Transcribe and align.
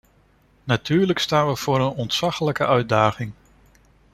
Natuurlijk 0.63 1.19
staan 1.19 1.47
we 1.47 1.55
voor 1.55 1.79
een 1.79 1.91
ontzaglijke 1.95 2.67
uitdaging. 2.67 3.31